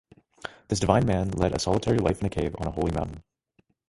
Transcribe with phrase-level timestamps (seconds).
[0.67, 3.21] This divine man led a solitary life in a cave on a holy mountain.